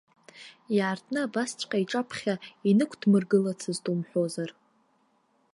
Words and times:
Иаартны 0.77 1.19
абасҵәҟьа 1.25 1.79
иҿаԥхьа 1.83 2.35
инықәдмыргылацызт 2.69 3.85
умҳәозар. 3.91 4.49